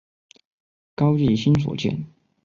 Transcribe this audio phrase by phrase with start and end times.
[0.95, 2.07] 高季兴所建。